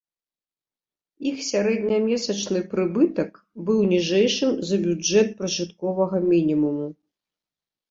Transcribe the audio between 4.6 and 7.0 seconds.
за бюджэт пражытковага мінімуму.